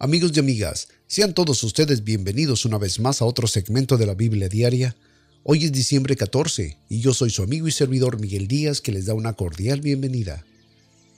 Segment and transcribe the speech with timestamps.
[0.00, 4.14] Amigos y amigas, sean todos ustedes bienvenidos una vez más a otro segmento de la
[4.14, 4.94] Biblia Diaria.
[5.42, 9.06] Hoy es diciembre 14 y yo soy su amigo y servidor Miguel Díaz que les
[9.06, 10.44] da una cordial bienvenida.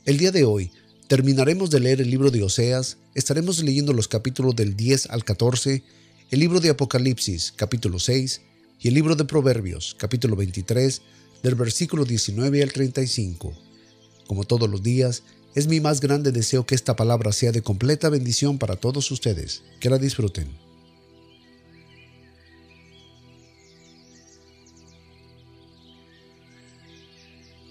[0.06, 0.70] El día de hoy
[1.08, 5.82] terminaremos de leer el libro de Oseas, estaremos leyendo los capítulos del 10 al 14,
[6.30, 8.40] el libro de Apocalipsis capítulo 6
[8.80, 11.02] y el libro de Proverbios capítulo 23
[11.42, 13.52] del versículo 19 al 35.
[14.26, 15.22] Como todos los días,
[15.54, 19.62] es mi más grande deseo que esta palabra sea de completa bendición para todos ustedes.
[19.80, 20.48] Que la disfruten.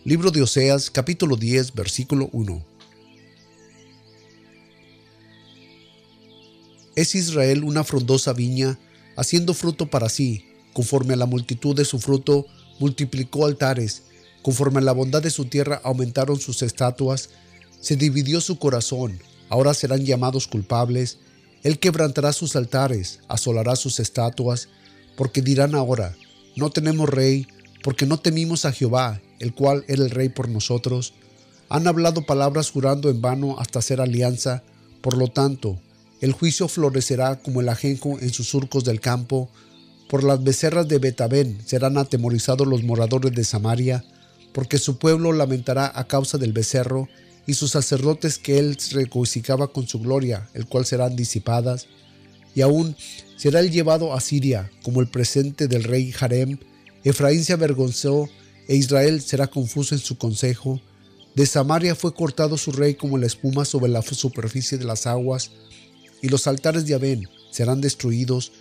[0.04, 2.66] Libro de Oseas, capítulo 10, versículo 1.
[6.96, 8.78] Es Israel una frondosa viña,
[9.16, 12.46] haciendo fruto para sí, conforme a la multitud de su fruto,
[12.80, 14.04] multiplicó altares,
[14.42, 17.30] conforme a la bondad de su tierra aumentaron sus estatuas,
[17.80, 21.18] se dividió su corazón, ahora serán llamados culpables.
[21.64, 24.70] Él quebrantará sus altares, asolará sus estatuas,
[25.16, 26.16] porque dirán ahora,
[26.56, 27.48] no tenemos rey,
[27.84, 31.14] porque no temimos a Jehová, el cual era el rey por nosotros.
[31.70, 34.64] Han hablado palabras jurando en vano hasta hacer alianza,
[35.02, 35.80] por lo tanto,
[36.22, 39.50] el juicio florecerá como el ajenjo en sus surcos del campo.
[40.10, 44.04] Por las becerras de Betabén serán atemorizados los moradores de Samaria,
[44.54, 47.08] porque su pueblo lamentará a causa del becerro,
[47.46, 51.88] y sus sacerdotes que él regocijaba con su gloria, el cual serán disipadas,
[52.56, 52.96] y aún
[53.38, 56.58] será él llevado a Siria como el presente del rey Jarem,
[57.04, 58.30] Efraín se avergonzó,
[58.68, 60.80] e Israel será confuso en su consejo,
[61.36, 65.52] de Samaria fue cortado su rey como la espuma sobre la superficie de las aguas,
[66.22, 68.52] y los altares de Abén serán destruidos,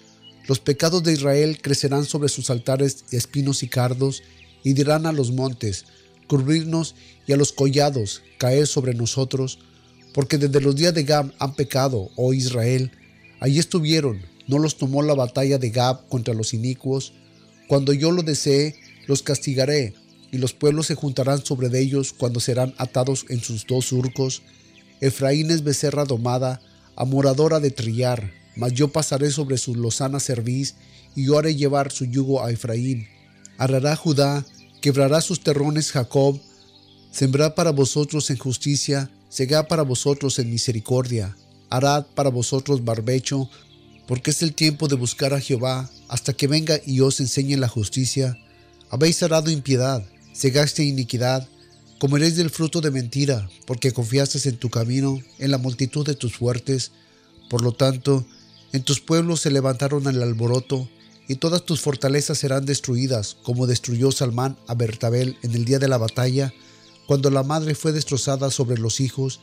[0.47, 4.23] los pecados de Israel crecerán sobre sus altares de espinos y cardos,
[4.65, 5.85] y dirán a los montes,
[6.29, 6.95] cubrirnos
[7.27, 9.59] y a los collados caer sobre nosotros,
[10.15, 12.92] porque desde los días de Gab han pecado, oh Israel.
[13.41, 17.13] Allí estuvieron, no los tomó la batalla de Gab contra los inicuos.
[17.67, 18.77] Cuando yo lo desee,
[19.07, 19.95] los castigaré,
[20.30, 24.42] y los pueblos se juntarán sobre ellos cuando serán atados en sus dos surcos.
[25.01, 26.61] Efraín es becerra domada,
[26.97, 30.75] amoradora de trillar, mas yo pasaré sobre su lozana cerviz,
[31.14, 33.07] y yo haré llevar su yugo a Efraín.
[33.57, 34.45] Arrará Judá,
[34.80, 36.40] Quebrará sus terrones Jacob,
[37.11, 41.36] sembrad para vosotros en justicia, segad para vosotros en misericordia,
[41.68, 43.50] harad para vosotros barbecho,
[44.06, 47.68] porque es el tiempo de buscar a Jehová, hasta que venga y os enseñe la
[47.68, 48.39] justicia.
[48.89, 51.46] Habéis arado impiedad, segaste iniquidad,
[51.98, 56.36] comeréis del fruto de mentira, porque confiaste en tu camino, en la multitud de tus
[56.36, 56.92] fuertes.
[57.50, 58.24] Por lo tanto,
[58.72, 60.89] en tus pueblos se levantaron el alboroto,
[61.28, 65.86] y todas tus fortalezas serán destruidas, como destruyó Salmán a Bertabel en el día de
[65.86, 66.55] la batalla,
[67.06, 69.40] cuando la madre fue destrozada sobre los hijos.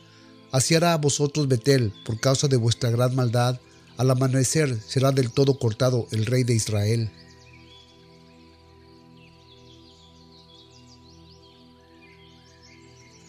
[0.52, 3.60] Así hará a vosotros Betel, por causa de vuestra gran maldad.
[3.98, 7.12] Al amanecer será del todo cortado el rey de Israel.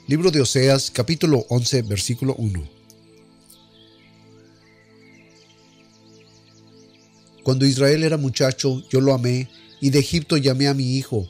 [0.07, 2.76] Libro de Oseas, capítulo 11, versículo 1.
[7.47, 9.49] Cuando Israel era muchacho, yo lo amé,
[9.81, 11.29] y de Egipto llamé a mi hijo.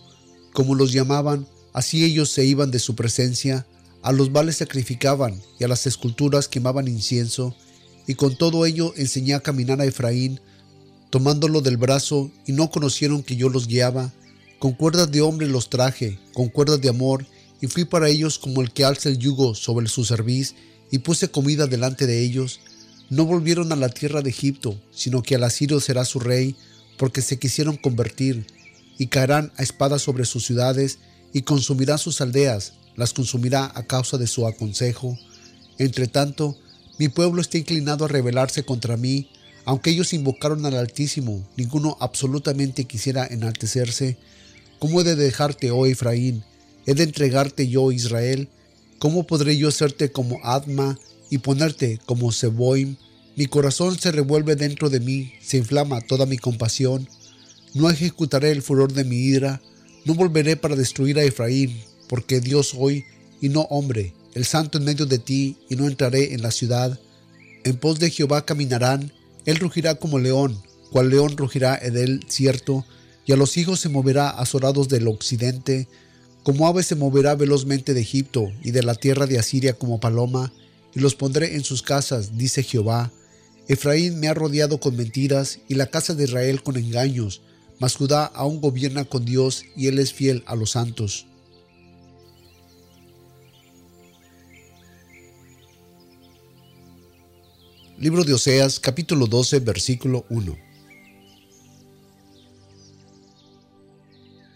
[0.54, 3.66] Como los llamaban, así ellos se iban de su presencia,
[4.00, 7.54] a los vales sacrificaban, y a las esculturas quemaban incienso,
[8.06, 10.40] y con todo ello enseñé a caminar a Efraín,
[11.10, 14.10] tomándolo del brazo, y no conocieron que yo los guiaba.
[14.58, 17.26] Con cuerdas de hombre los traje, con cuerdas de amor,
[17.60, 20.54] y fui para ellos como el que alza el yugo sobre su cerviz,
[20.90, 22.60] y puse comida delante de ellos,
[23.08, 26.56] no volvieron a la tierra de Egipto, sino que al asirio será su rey,
[26.96, 28.46] porque se quisieron convertir,
[28.98, 30.98] y caerán a espada sobre sus ciudades,
[31.32, 35.18] y consumirá sus aldeas, las consumirá a causa de su aconsejo.
[35.78, 36.56] Entre tanto,
[36.98, 39.28] mi pueblo está inclinado a rebelarse contra mí,
[39.66, 44.16] aunque ellos invocaron al Altísimo, ninguno absolutamente quisiera enaltecerse.
[44.78, 46.44] ¿Cómo he de dejarte, oh Efraín?
[46.86, 48.48] ¿He de entregarte yo, Israel?
[48.98, 50.98] ¿Cómo podré yo hacerte como Adma
[51.30, 52.96] y ponerte como Seboim,
[53.36, 57.08] mi corazón se revuelve dentro de mí, se inflama toda mi compasión.
[57.74, 59.60] No ejecutaré el furor de mi ira,
[60.06, 61.78] no volveré para destruir a Efraín,
[62.08, 63.04] porque Dios soy
[63.40, 66.98] y no hombre, el santo en medio de ti, y no entraré en la ciudad.
[67.64, 69.12] En pos de Jehová caminarán,
[69.44, 72.86] él rugirá como león, cual león rugirá en el cierto,
[73.26, 75.88] y a los hijos se moverá azorados del occidente,
[76.42, 80.52] como ave se moverá velozmente de Egipto y de la tierra de Asiria como paloma,
[80.96, 83.12] y los pondré en sus casas, dice Jehová.
[83.68, 87.42] Efraín me ha rodeado con mentiras y la casa de Israel con engaños,
[87.78, 91.26] mas Judá aún gobierna con Dios y él es fiel a los santos.
[97.98, 100.56] Libro de Oseas, capítulo 12, versículo 1.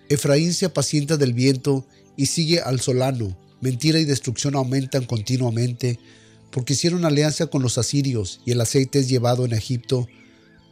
[0.09, 3.37] Efraín se apacienta del viento y sigue al solano.
[3.61, 5.99] Mentira y destrucción aumentan continuamente,
[6.51, 10.09] porque hicieron alianza con los asirios y el aceite es llevado en Egipto.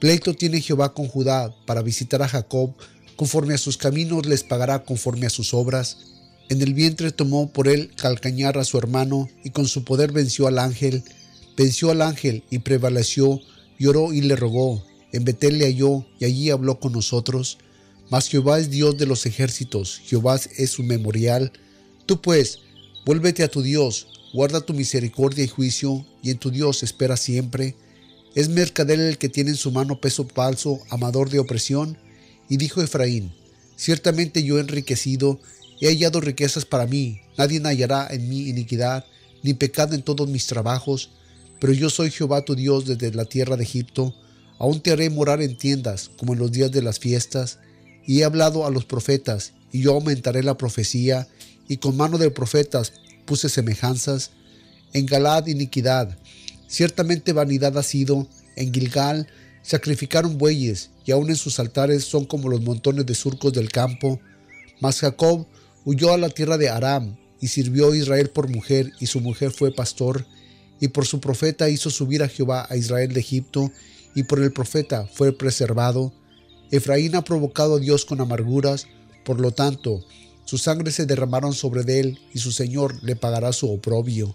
[0.00, 2.74] Pleito tiene Jehová con Judá para visitar a Jacob,
[3.16, 5.98] conforme a sus caminos les pagará conforme a sus obras.
[6.48, 10.46] En el vientre tomó por él calcañar a su hermano y con su poder venció
[10.46, 11.02] al ángel
[11.58, 13.40] venció al ángel y prevaleció,
[13.78, 14.84] lloró y le rogó.
[15.12, 17.58] En Betel le halló y allí habló con nosotros.
[18.10, 21.52] Mas Jehová es Dios de los ejércitos, Jehová es su memorial.
[22.06, 22.60] Tú pues,
[23.04, 27.74] vuélvete a tu Dios, guarda tu misericordia y juicio, y en tu Dios espera siempre.
[28.34, 31.96] Es mercader el que tiene en su mano peso falso, amador de opresión.
[32.48, 33.32] Y dijo Efraín,
[33.76, 35.40] ciertamente yo he enriquecido,
[35.80, 39.04] he hallado riquezas para mí, nadie hallará en mí iniquidad,
[39.42, 41.10] ni pecado en todos mis trabajos,
[41.60, 44.14] pero yo soy Jehová tu Dios desde la tierra de Egipto.
[44.58, 47.58] Aún te haré morar en tiendas, como en los días de las fiestas.
[48.06, 51.28] Y he hablado a los profetas, y yo aumentaré la profecía,
[51.68, 52.92] y con mano de profetas
[53.28, 54.32] puse semejanzas.
[54.92, 56.18] En Galad iniquidad.
[56.66, 58.26] Ciertamente vanidad ha sido.
[58.56, 59.28] En Gilgal
[59.62, 64.18] sacrificaron bueyes, y aún en sus altares son como los montones de surcos del campo.
[64.80, 65.46] Mas Jacob
[65.84, 69.52] huyó a la tierra de Aram, y sirvió a Israel por mujer, y su mujer
[69.52, 70.26] fue pastor
[70.80, 73.70] y por su profeta hizo subir a Jehová a Israel de Egipto,
[74.14, 76.12] y por el profeta fue preservado.
[76.70, 78.86] Efraín ha provocado a Dios con amarguras,
[79.24, 80.04] por lo tanto,
[80.48, 84.34] su sangre se derramaron sobre él, y su Señor le pagará su oprobio.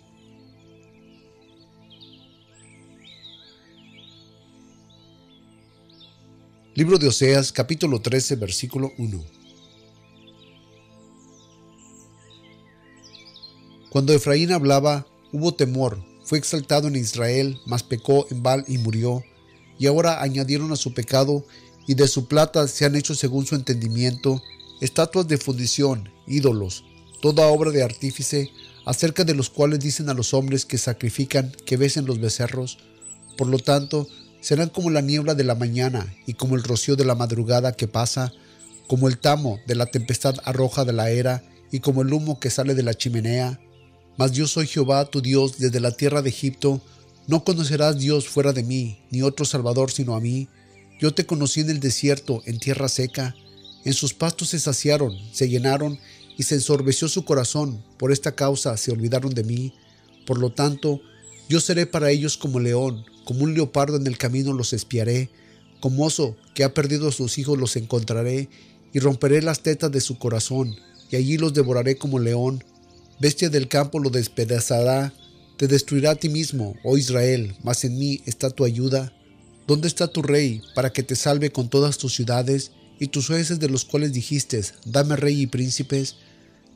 [6.75, 9.23] Libro de Oseas, capítulo 13, versículo 1.
[13.89, 19.23] Cuando Efraín hablaba, hubo temor, fue exaltado en Israel, mas pecó en Baal y murió.
[19.79, 21.43] Y ahora añadieron a su pecado,
[21.87, 24.43] y de su plata se han hecho según su entendimiento,
[24.83, 26.83] estatuas de fundición, ídolos,
[27.21, 28.51] toda obra de artífice,
[28.85, 32.79] acerca de los cuales dicen a los hombres que sacrifican que besen los becerros.
[33.37, 34.07] Por lo tanto,
[34.41, 37.87] serán como la niebla de la mañana y como el rocío de la madrugada que
[37.87, 38.33] pasa,
[38.87, 42.49] como el tamo de la tempestad arroja de la era y como el humo que
[42.49, 43.59] sale de la chimenea,
[44.17, 46.81] mas yo soy Jehová tu Dios desde la tierra de Egipto.
[47.27, 50.49] No conocerás Dios fuera de mí, ni otro Salvador sino a mí.
[50.99, 53.35] Yo te conocí en el desierto, en tierra seca.
[53.85, 55.99] En sus pastos se saciaron, se llenaron,
[56.37, 57.83] y se ensorbeció su corazón.
[57.97, 59.73] Por esta causa se olvidaron de mí.
[60.25, 61.01] Por lo tanto,
[61.47, 65.29] yo seré para ellos como león, como un leopardo en el camino los espiaré.
[65.79, 68.49] Como oso que ha perdido a sus hijos los encontraré,
[68.93, 70.75] y romperé las tetas de su corazón,
[71.11, 72.63] y allí los devoraré como león
[73.19, 75.13] Bestia del campo lo despedazará,
[75.57, 79.13] te destruirá a ti mismo, oh Israel, mas en mí está tu ayuda.
[79.67, 83.59] ¿Dónde está tu rey para que te salve con todas tus ciudades y tus jueces
[83.59, 86.17] de los cuales dijiste, dame rey y príncipes?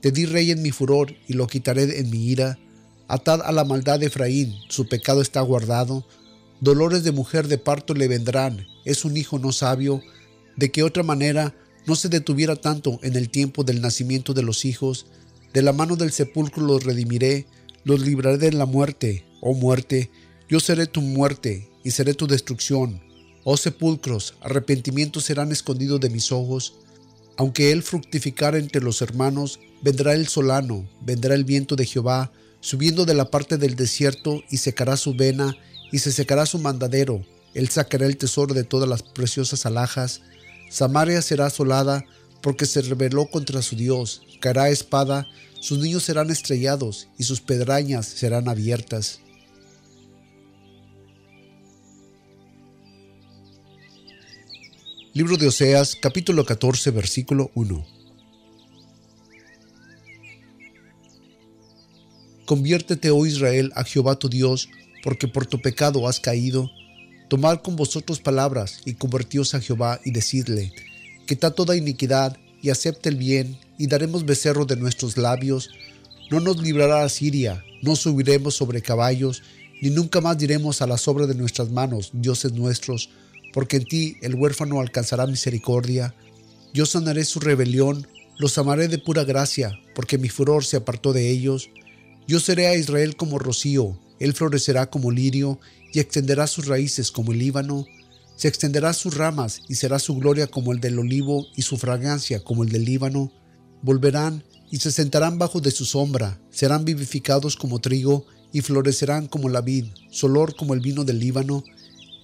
[0.02, 2.60] Te di rey en mi furor y lo quitaré en mi ira.
[3.08, 6.06] Atad a la maldad de Efraín, su pecado está guardado.
[6.60, 10.02] Dolores de mujer de parto le vendrán, es un hijo no sabio.
[10.56, 11.56] De qué otra manera
[11.86, 15.06] no se detuviera tanto en el tiempo del nacimiento de los hijos,
[15.54, 17.48] de la mano del sepulcro los redimiré,
[17.84, 20.12] los libraré de la muerte, oh muerte,
[20.50, 23.02] yo seré tu muerte y seré tu destrucción.
[23.50, 26.74] Oh sepulcros, arrepentimiento serán escondidos de mis ojos.
[27.38, 33.06] Aunque él fructificara entre los hermanos, vendrá el solano, vendrá el viento de Jehová, subiendo
[33.06, 35.56] de la parte del desierto y secará su vena
[35.94, 37.26] y se secará su mandadero.
[37.54, 40.20] Él sacará el tesoro de todas las preciosas alhajas.
[40.70, 42.04] Samaria será asolada
[42.42, 44.24] porque se rebeló contra su Dios.
[44.42, 45.26] Caerá espada
[45.62, 49.22] sus niños serán estrellados y sus pedrañas serán abiertas.
[55.18, 57.84] Libro de Oseas, capítulo 14, versículo 1.
[62.46, 64.70] Conviértete, oh Israel, a Jehová tu Dios,
[65.04, 66.70] porque por tu pecado has caído.
[67.30, 70.72] Tomad con vosotros palabras y convertíos a Jehová y decidle,
[71.26, 75.72] quita toda iniquidad y acepte el bien y daremos becerro de nuestros labios.
[76.30, 79.42] No nos librará a Siria, no subiremos sobre caballos,
[79.82, 83.10] ni nunca más diremos a la sobra de nuestras manos, dioses nuestros,
[83.58, 86.14] porque en ti el huérfano alcanzará misericordia.
[86.76, 88.06] Yo sanaré su rebelión,
[88.38, 91.72] los amaré de pura gracia, porque mi furor se apartó de ellos.
[92.28, 95.60] Yo seré a Israel como rocío, él florecerá como lirio,
[95.92, 97.88] y extenderá sus raíces como el Líbano.
[98.36, 102.44] Se extenderá sus ramas, y será su gloria como el del olivo, y su fragancia
[102.44, 103.32] como el del Líbano
[103.82, 109.50] volverán y se sentarán bajo de su sombra, serán vivificados como trigo y florecerán como
[109.50, 111.64] la vid, su olor como el vino del Líbano.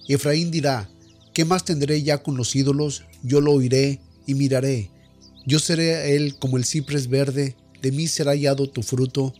[0.06, 0.88] Efraín dirá,
[1.34, 3.04] ¿qué más tendré ya con los ídolos?
[3.22, 4.90] Yo lo oiré y miraré.
[5.44, 9.34] Yo seré a él como el ciprés verde, de mí será hallado tu fruto.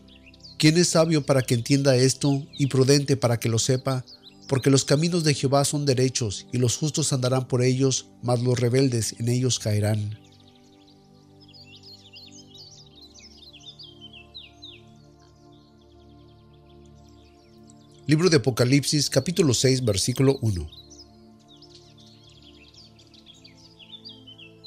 [0.59, 4.05] ¿Quién es sabio para que entienda esto y prudente para que lo sepa?
[4.47, 8.59] Porque los caminos de Jehová son derechos y los justos andarán por ellos, mas los
[8.59, 10.19] rebeldes en ellos caerán.
[18.05, 20.84] Libro de Apocalipsis capítulo 6 versículo 1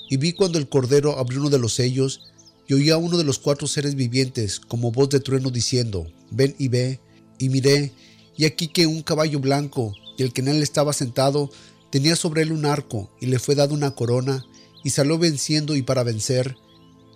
[0.09, 2.21] Y vi cuando el Cordero abrió uno de los sellos
[2.67, 6.55] y oí a uno de los cuatro seres vivientes como voz de trueno diciendo, ven
[6.59, 7.00] y ve,
[7.38, 7.93] y miré,
[8.37, 11.50] y aquí que un caballo blanco, y el que en él estaba sentado,
[11.91, 14.45] tenía sobre él un arco, y le fue dado una corona,
[14.85, 16.57] y salió venciendo y para vencer.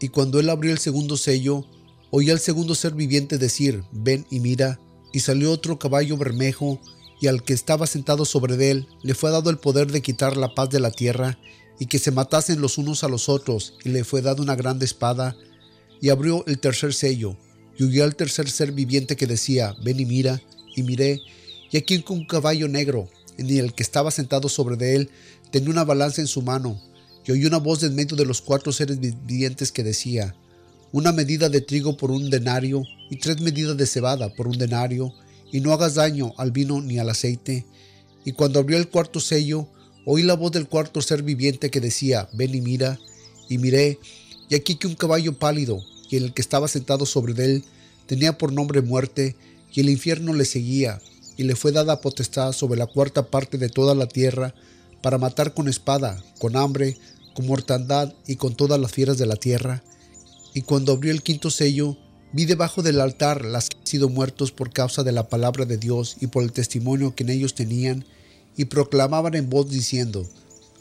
[0.00, 1.66] Y cuando él abrió el segundo sello,
[2.10, 4.80] oí al segundo ser viviente decir, ven y mira,
[5.12, 6.80] y salió otro caballo bermejo,
[7.20, 10.54] y al que estaba sentado sobre él le fue dado el poder de quitar la
[10.54, 11.38] paz de la tierra,
[11.78, 14.84] y que se matasen los unos a los otros, y le fue dada una grande
[14.84, 15.36] espada,
[16.00, 17.36] y abrió el tercer sello,
[17.78, 20.42] y huyó al tercer ser viviente que decía, ven y mira,
[20.76, 21.20] y miré,
[21.70, 25.10] y aquí un caballo negro, en el que estaba sentado sobre él
[25.50, 26.80] tenía una balanza en su mano,
[27.26, 30.34] y oí una voz de en medio de los cuatro seres vivientes que decía,
[30.92, 35.12] una medida de trigo por un denario y tres medidas de cebada por un denario,
[35.50, 37.66] y no hagas daño al vino ni al aceite.
[38.24, 39.68] Y cuando abrió el cuarto sello,
[40.04, 42.98] oí la voz del cuarto ser viviente que decía, ven y mira,
[43.48, 43.98] y miré,
[44.48, 47.64] y aquí que un caballo pálido, y en el que estaba sentado sobre él,
[48.06, 49.36] tenía por nombre muerte,
[49.72, 51.00] y el infierno le seguía,
[51.36, 54.54] y le fue dada potestad sobre la cuarta parte de toda la tierra,
[55.02, 56.96] para matar con espada, con hambre,
[57.34, 59.82] con mortandad y con todas las fieras de la tierra,
[60.54, 61.96] y cuando abrió el quinto sello,
[62.32, 65.78] vi debajo del altar las que han sido muertos por causa de la palabra de
[65.78, 68.04] Dios y por el testimonio que en ellos tenían,
[68.56, 70.26] y proclamaban en voz diciendo,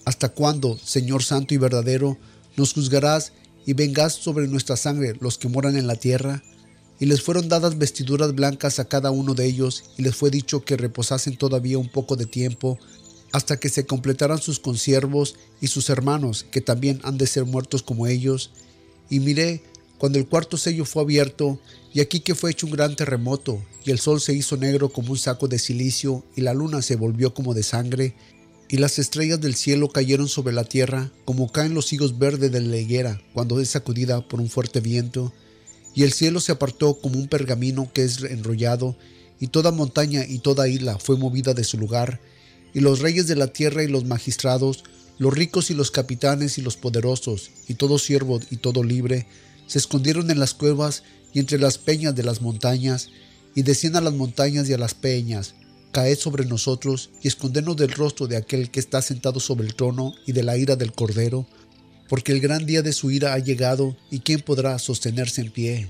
[0.05, 2.17] ¿Hasta cuándo, Señor Santo y verdadero,
[2.57, 3.33] nos juzgarás
[3.65, 6.43] y vengas sobre nuestra sangre los que moran en la tierra?
[6.99, 10.63] Y les fueron dadas vestiduras blancas a cada uno de ellos, y les fue dicho
[10.63, 12.77] que reposasen todavía un poco de tiempo,
[13.31, 17.81] hasta que se completaran sus consiervos y sus hermanos, que también han de ser muertos
[17.81, 18.51] como ellos,
[19.09, 19.63] y miré
[20.01, 21.59] cuando el cuarto sello fue abierto,
[21.93, 25.11] y aquí que fue hecho un gran terremoto, y el sol se hizo negro como
[25.11, 28.15] un saco de silicio, y la luna se volvió como de sangre,
[28.67, 32.61] y las estrellas del cielo cayeron sobre la tierra, como caen los higos verdes de
[32.61, 35.33] la higuera cuando es sacudida por un fuerte viento,
[35.93, 38.97] y el cielo se apartó como un pergamino que es enrollado,
[39.39, 42.19] y toda montaña y toda isla fue movida de su lugar,
[42.73, 44.83] y los reyes de la tierra y los magistrados
[45.21, 49.27] los ricos y los capitanes y los poderosos, y todo siervo y todo libre,
[49.71, 53.07] se escondieron en las cuevas y entre las peñas de las montañas,
[53.55, 55.55] y decían a las montañas y a las peñas,
[55.93, 60.13] caed sobre nosotros y escondernos del rostro de aquel que está sentado sobre el trono
[60.27, 61.47] y de la ira del Cordero,
[62.09, 65.89] porque el gran día de su ira ha llegado, y quién podrá sostenerse en pie.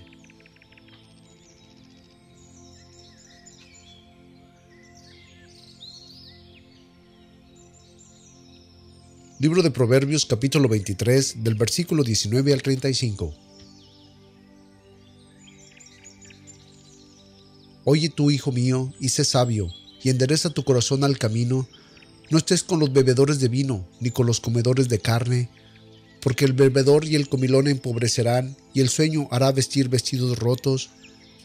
[9.40, 13.51] Libro de Proverbios capítulo 23 del versículo 19 al 35.
[17.84, 19.70] Oye tú, hijo mío, y sé sabio,
[20.04, 21.68] y endereza tu corazón al camino.
[22.30, 25.50] No estés con los bebedores de vino, ni con los comedores de carne,
[26.22, 30.90] porque el bebedor y el comilón empobrecerán, y el sueño hará vestir vestidos rotos.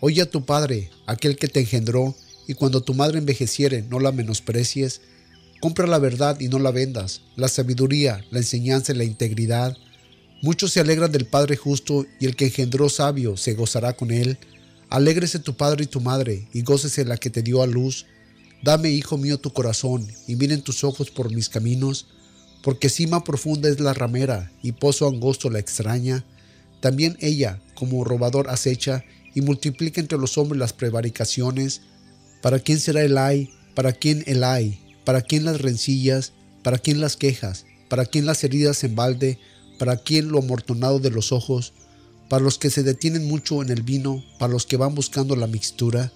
[0.00, 2.14] Oye a tu padre, aquel que te engendró,
[2.46, 5.00] y cuando tu madre envejeciere, no la menosprecies,
[5.60, 9.76] Compra la verdad y no la vendas, la sabiduría, la enseñanza y la integridad.
[10.42, 14.38] Muchos se alegran del Padre justo y el que engendró sabio se gozará con él.
[14.88, 18.06] Alégrese tu padre y tu madre, y gócese la que te dio a luz.
[18.62, 22.06] Dame, hijo mío, tu corazón, y miren tus ojos por mis caminos,
[22.62, 26.24] porque cima profunda es la ramera, y pozo angosto la extraña.
[26.80, 31.82] También ella, como robador, acecha, y multiplica entre los hombres las prevaricaciones.
[32.40, 33.50] ¿Para quién será el ay?
[33.74, 34.80] ¿Para quién el ay?
[35.04, 36.32] ¿Para quién las rencillas?
[36.62, 37.66] ¿Para quién las quejas?
[37.90, 39.38] ¿Para quién las heridas en balde?
[39.78, 41.74] ¿Para quién lo amortonado de los ojos?
[42.28, 45.46] Para los que se detienen mucho en el vino, para los que van buscando la
[45.46, 46.12] mixtura.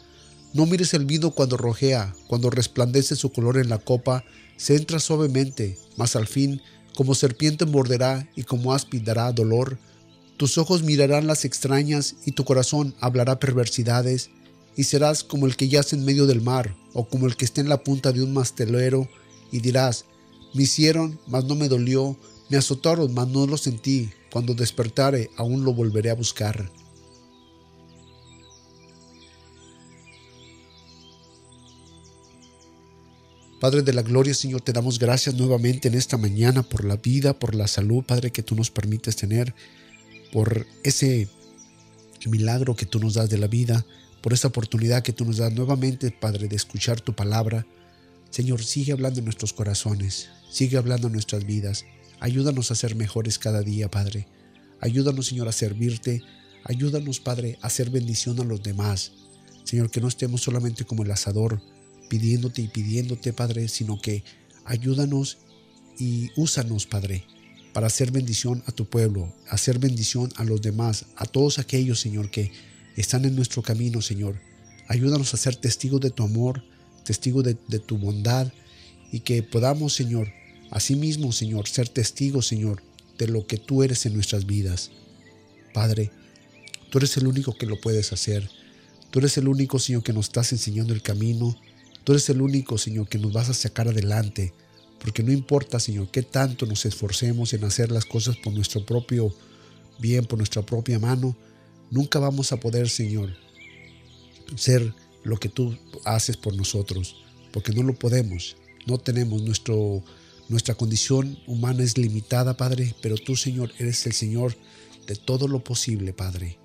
[0.53, 4.25] No mires el vino cuando rojea, cuando resplandece su color en la copa,
[4.57, 6.61] se entra suavemente, mas al fin,
[6.97, 9.79] como serpiente morderá y como áspid dará dolor.
[10.37, 14.31] Tus ojos mirarán las extrañas y tu corazón hablará perversidades
[14.77, 17.61] y serás como el que yace en medio del mar, o como el que está
[17.61, 19.09] en la punta de un mastelero,
[19.53, 20.05] y dirás,
[20.55, 22.17] me hicieron, mas no me dolió,
[22.51, 26.71] me azotaron, mas no lo sentí, cuando despertare aún lo volveré a buscar.
[33.61, 37.39] Padre de la Gloria, Señor, te damos gracias nuevamente en esta mañana por la vida,
[37.39, 39.55] por la salud, Padre, que tú nos permites tener,
[40.33, 41.29] por ese
[42.27, 43.85] milagro que tú nos das de la vida,
[44.23, 47.67] por esta oportunidad que tú nos das nuevamente, Padre, de escuchar tu palabra.
[48.31, 51.85] Señor, sigue hablando en nuestros corazones, sigue hablando en nuestras vidas.
[52.21, 54.29] Ayúdanos a ser mejores cada día, Padre.
[54.81, 56.23] Ayúdanos, Señor, a servirte.
[56.65, 59.13] Ayúdanos, Padre, a hacer bendición a los demás.
[59.65, 61.63] Señor, que no estemos solamente como el asador,
[62.11, 64.23] pidiéndote y pidiéndote, Padre, sino que
[64.67, 65.39] ayúdanos
[65.99, 67.25] y úsanos, Padre,
[67.73, 72.31] para hacer bendición a tu pueblo, hacer bendición a los demás, a todos aquellos, Señor,
[72.31, 72.53] que
[72.97, 74.39] están en nuestro camino, Señor.
[74.89, 76.65] Ayúdanos a ser testigos de tu amor,
[77.05, 78.53] testigos de, de tu bondad
[79.11, 80.33] y que podamos, Señor,
[80.71, 82.83] asimismo, Señor, ser testigos, Señor,
[83.19, 84.91] de lo que tú eres en nuestras vidas.
[85.75, 86.11] Padre,
[86.91, 88.49] tú eres el único que lo puedes hacer.
[89.11, 91.57] Tú eres el único, Señor, que nos estás enseñando el camino.
[92.05, 94.53] Tú eres el único, Señor, que nos vas a sacar adelante.
[95.01, 99.35] Porque no importa, Señor, qué tanto nos esforcemos en hacer las cosas por nuestro propio
[100.01, 101.37] bien, por nuestra propia mano,
[101.91, 103.31] nunca vamos a poder, Señor,
[104.57, 107.17] ser lo que tú haces por nosotros.
[107.53, 108.57] Porque no lo podemos.
[108.87, 110.03] No tenemos nuestro,
[110.51, 114.57] nuestra condición humana es limitada, Padre, pero tú, Señor, eres el Señor
[115.07, 116.59] de todo lo posible, Padre.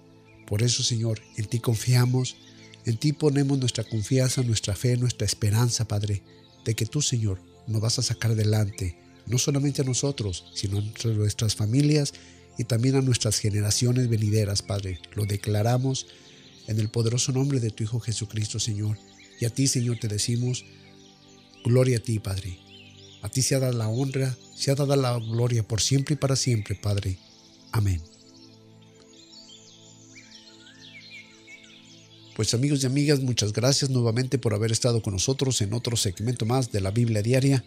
[0.48, 2.36] Por eso, Señor, en ti confiamos,
[2.86, 6.24] en ti ponemos nuestra confianza, nuestra fe, nuestra esperanza, Padre,
[6.66, 11.08] de que tú, Señor, nos vas a sacar adelante, no solamente a nosotros, sino a
[11.10, 12.16] nuestras familias
[12.58, 15.00] y también a nuestras generaciones venideras, Padre.
[15.14, 16.08] Lo declaramos
[16.66, 18.98] en el poderoso nombre de tu Hijo Jesucristo, Señor.
[19.40, 20.66] Y a ti, Señor, te decimos,
[21.64, 22.65] gloria a ti, Padre.
[23.26, 26.18] A ti se ha dado la honra, se ha dado la gloria por siempre y
[26.18, 27.18] para siempre, Padre.
[27.72, 28.00] Amén.
[32.36, 36.46] Pues amigos y amigas, muchas gracias nuevamente por haber estado con nosotros en otro segmento
[36.46, 37.66] más de la Biblia Diaria.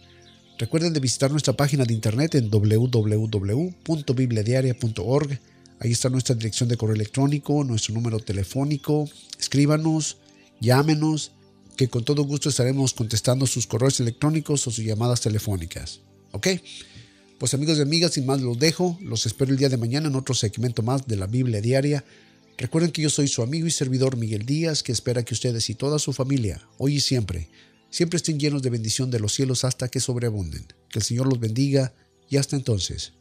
[0.57, 5.39] Recuerden de visitar nuestra página de internet en www.bibliadiaria.org.
[5.81, 9.09] Ahí está nuestra dirección de correo electrónico, nuestro número telefónico.
[9.37, 10.19] Escríbanos,
[10.61, 11.33] llámenos,
[11.79, 16.01] que con todo gusto estaremos contestando sus correos electrónicos o sus llamadas telefónicas.
[16.33, 16.47] ¿Ok?
[17.37, 18.99] Pues amigos y amigas, sin más los dejo.
[19.01, 22.03] Los espero el día de mañana en otro segmento más de la Biblia Diaria.
[22.57, 25.75] Recuerden que yo soy su amigo y servidor Miguel Díaz, que espera que ustedes y
[25.75, 27.47] toda su familia, hoy y siempre,
[27.89, 30.65] siempre estén llenos de bendición de los cielos hasta que sobreabunden.
[30.89, 31.93] Que el Señor los bendiga
[32.29, 33.13] y hasta entonces.